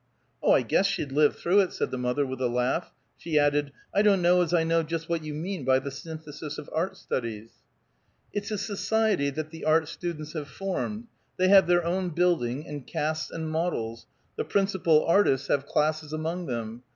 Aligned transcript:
"Oh, 0.41 0.49
I 0.53 0.63
guess 0.63 0.87
she'd 0.87 1.11
live 1.11 1.35
through 1.35 1.59
it," 1.59 1.73
said 1.73 1.91
the 1.91 1.97
mother 1.99 2.25
with 2.25 2.41
a 2.41 2.47
laugh. 2.47 2.91
She 3.17 3.37
added, 3.37 3.71
"I 3.93 4.01
don't 4.01 4.23
know 4.23 4.41
as 4.41 4.51
I 4.51 4.63
know 4.63 4.81
just 4.81 5.07
what 5.07 5.23
you 5.23 5.31
mean 5.35 5.63
by 5.63 5.77
the 5.77 5.91
Synthesis 5.91 6.57
of 6.57 6.67
Art 6.73 6.97
Studies." 6.97 7.51
"It's 8.33 8.49
a 8.49 8.57
society 8.57 9.29
that 9.29 9.51
the 9.51 9.63
art 9.63 9.87
students 9.87 10.33
have 10.33 10.47
formed. 10.47 11.05
They 11.37 11.49
have 11.49 11.67
their 11.67 11.85
own 11.85 12.09
building, 12.09 12.67
and 12.67 12.87
casts, 12.87 13.29
and 13.29 13.51
models; 13.51 14.07
the 14.37 14.43
principal 14.43 15.05
artists 15.05 15.49
have 15.49 15.67
classes 15.67 16.11
among 16.13 16.47
them. 16.47 16.81